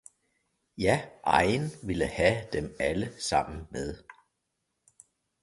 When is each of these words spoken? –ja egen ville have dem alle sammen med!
–ja 0.77 1.05
egen 1.23 1.71
ville 1.83 2.07
have 2.07 2.47
dem 2.53 2.75
alle 2.79 3.13
sammen 3.19 3.67
med! 3.71 3.97